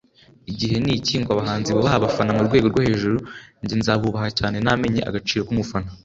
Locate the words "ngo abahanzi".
1.21-1.69